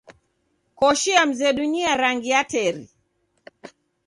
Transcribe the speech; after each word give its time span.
Koshi 0.79 1.09
ya 1.11 1.25
mzedu 1.25 1.61
ni 1.71 1.79
ya 1.85 1.93
rangi 2.01 2.29
ya 2.33 2.41
teri. 2.51 2.85